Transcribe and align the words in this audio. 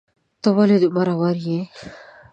ته 0.41 0.49
ولي 0.55 0.77
مرور 0.95 1.35
یې 1.47 1.59